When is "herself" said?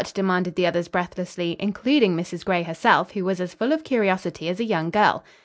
2.63-3.11